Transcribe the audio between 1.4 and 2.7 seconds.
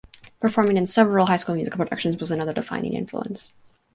musical productions was another